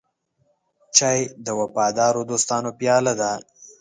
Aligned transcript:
چای 0.95 1.19
د 1.45 1.47
وفادارو 1.59 2.21
دوستانو 2.31 2.69
پیاله 2.79 3.13
ده. 3.21 3.31